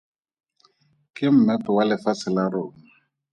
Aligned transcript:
Ke 1.15 1.25
mmepe 1.33 1.69
wa 1.75 1.83
lefatshe 1.89 2.29
la 2.35 2.43
rona. 2.51 2.81